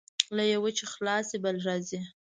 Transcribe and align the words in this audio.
له 0.35 0.43
یوه 0.53 0.69
چې 0.77 0.83
خلاص 0.93 1.25
شې، 1.31 1.37
بل 1.43 1.55
راځي. 1.67 1.99